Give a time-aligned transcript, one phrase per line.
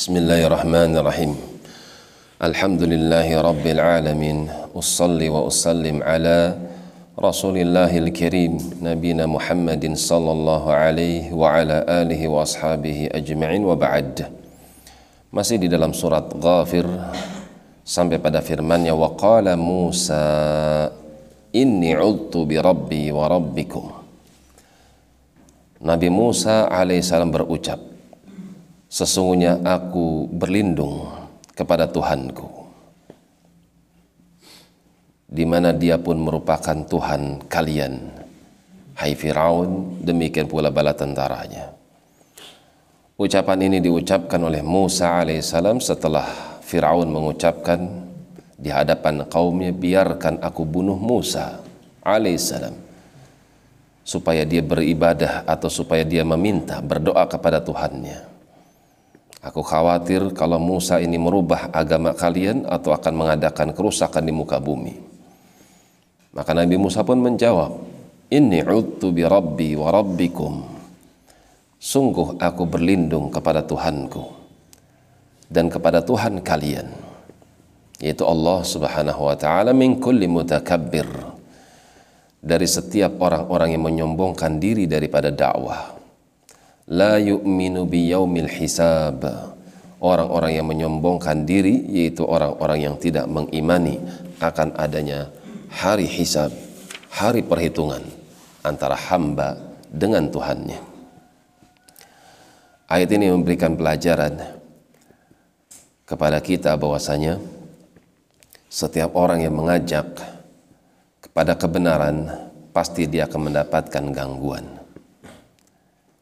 [0.00, 1.36] Bismillahirrahmanirrahim.
[2.40, 4.48] Alhamdulillahi rabbil alamin.
[4.72, 6.56] Ussalli wa usallim ala
[7.20, 14.24] Rasulillahil Karim Nabina Muhammadin sallallahu alaihi wa ala alihi wa ashabihi ajma'in wa ba'd.
[15.36, 16.88] Masih di dalam surat Ghafir
[17.84, 20.24] sampai pada firman-Nya wa qala Musa
[21.52, 23.84] inni udtu bi rabbi wa rabbikum.
[25.84, 27.99] Nabi Musa alaihissalam berucap,
[28.90, 31.06] sesungguhnya aku berlindung
[31.54, 32.50] kepada Tuhanku
[35.30, 37.94] di mana dia pun merupakan Tuhan kalian
[38.98, 41.80] hai Firaun demikian pula bala tentaranya
[43.20, 46.24] Ucapan ini diucapkan oleh Musa alaihissalam setelah
[46.64, 48.08] Fir'aun mengucapkan
[48.56, 51.60] di hadapan kaumnya, biarkan aku bunuh Musa
[52.00, 52.72] alaihissalam
[54.00, 58.29] supaya dia beribadah atau supaya dia meminta berdoa kepada Tuhannya.
[59.40, 65.00] Aku khawatir kalau Musa ini merubah agama kalian atau akan mengadakan kerusakan di muka bumi.
[66.36, 67.72] Maka Nabi Musa pun menjawab,
[68.30, 70.54] Inni udtu bi rabbi wa rabbikum.
[71.80, 74.22] Sungguh aku berlindung kepada Tuhanku
[75.48, 77.10] dan kepada Tuhan kalian
[78.00, 81.08] yaitu Allah Subhanahu wa taala min kulli mutakabbir.
[82.40, 85.99] Dari setiap orang-orang yang menyombongkan diri daripada dakwah
[86.90, 88.10] la yu'minu bi
[88.50, 89.22] hisab
[90.02, 94.02] orang-orang yang menyombongkan diri yaitu orang-orang yang tidak mengimani
[94.42, 95.30] akan adanya
[95.70, 96.50] hari hisab
[97.14, 98.02] hari perhitungan
[98.66, 99.54] antara hamba
[99.88, 100.90] dengan Tuhannya
[102.90, 104.34] Ayat ini memberikan pelajaran
[106.02, 107.38] kepada kita bahwasanya
[108.66, 110.10] setiap orang yang mengajak
[111.22, 114.79] kepada kebenaran pasti dia akan mendapatkan gangguan.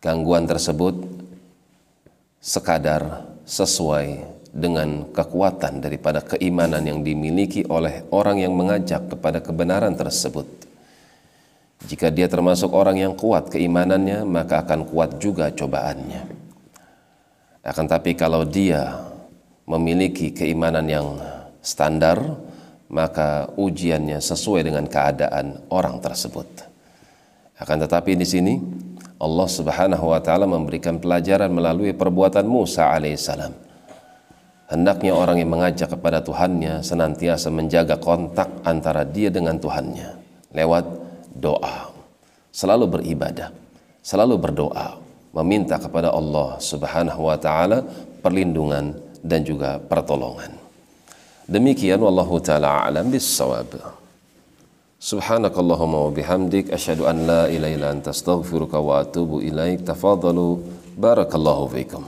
[0.00, 0.94] Gangguan tersebut
[2.38, 10.48] sekadar sesuai dengan kekuatan daripada keimanan yang dimiliki oleh orang yang mengajak kepada kebenaran tersebut.
[11.84, 16.22] Jika dia termasuk orang yang kuat keimanannya, maka akan kuat juga cobaannya.
[17.66, 18.96] Akan tapi kalau dia
[19.68, 21.20] memiliki keimanan yang
[21.60, 22.22] standar,
[22.88, 26.46] maka ujiannya sesuai dengan keadaan orang tersebut.
[27.58, 28.54] Akan tetapi di sini
[29.16, 33.52] Allah Subhanahu wa taala memberikan pelajaran melalui perbuatan Musa alaihissalam.
[34.66, 40.18] Hendaknya orang yang mengajak kepada Tuhannya senantiasa menjaga kontak antara dia dengan Tuhannya
[40.52, 40.84] lewat
[41.32, 41.94] doa.
[42.52, 43.52] Selalu beribadah,
[44.04, 45.00] selalu berdoa,
[45.32, 47.84] meminta kepada Allah Subhanahu wa taala
[48.20, 50.52] perlindungan dan juga pertolongan.
[51.46, 53.70] Demikian wallahu taala alam bissawab.
[55.00, 60.56] سبحانك اللهم وبحمدك أشهد أن لا إله إلا أنت أستغفرك وأتوب إليك تفاضلوا
[60.98, 62.02] بارك الله فيكم